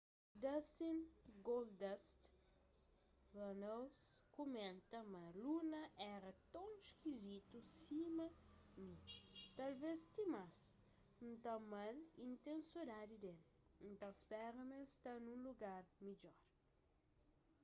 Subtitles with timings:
[0.43, 0.97] dustin
[1.47, 2.21] goldust”
[3.39, 3.99] runnels
[4.35, 5.81] kumenta ma luna
[6.15, 8.27] éra ton iskizitu sima
[8.83, 15.13] mi...talves ti más...n ta ama-l y n ten sodadi d-el...n ta spera ma el sta
[15.25, 16.39] nun lugar midjor.